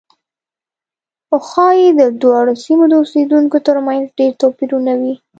[1.27, 5.13] خو ښایي د دواړو سیمو د اوسېدونکو ترمنځ ډېر توپیرونه وي.